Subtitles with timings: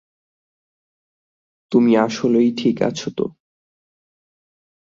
[1.71, 3.25] তুমি আসলেই ঠিক আছ তো?